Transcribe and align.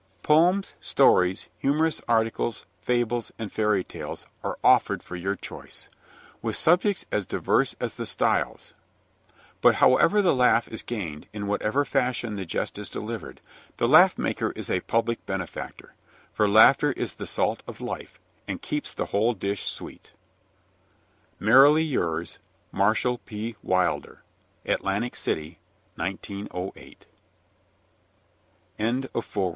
Poems, 0.23 0.73
stories, 0.81 1.45
humorous 1.59 2.01
articles, 2.07 2.65
fables, 2.81 3.31
and 3.37 3.51
fairy 3.53 3.83
tales 3.83 4.25
are 4.43 4.57
offered 4.63 5.03
for 5.03 5.15
your 5.15 5.35
choice, 5.35 5.89
with 6.41 6.55
subjects 6.55 7.05
as 7.11 7.27
diverse 7.27 7.75
as 7.79 7.93
the 7.93 8.07
styles; 8.07 8.73
but 9.61 9.75
however 9.75 10.19
the 10.23 10.33
laugh 10.33 10.67
is 10.67 10.81
gained, 10.81 11.27
in 11.33 11.45
whatever 11.45 11.85
fashion 11.85 12.35
the 12.35 12.45
jest 12.45 12.79
is 12.79 12.89
delivered, 12.89 13.41
the 13.77 13.87
laugh 13.87 14.17
maker 14.17 14.51
is 14.55 14.71
a 14.71 14.79
public 14.79 15.23
benefactor, 15.27 15.93
for 16.33 16.49
laughter 16.49 16.93
is 16.93 17.13
the 17.13 17.27
salt 17.27 17.61
of 17.67 17.79
life, 17.79 18.19
and 18.47 18.63
keeps 18.63 18.93
the 18.95 19.05
whole 19.13 19.35
dish 19.35 19.69
sweet. 19.69 20.13
Merrily 21.39 21.83
yours, 21.83 22.39
MARSHALL 22.71 23.19
P. 23.19 23.55
WILDER. 23.61 24.23
ATLANTIC 24.65 25.15
CITY, 25.15 25.59
1908. 25.95 27.05
ACKNOWLEDGMENT 28.79 29.05
Acknowledgment 29.05 29.11
is 29.15 29.31
due 29.33 29.49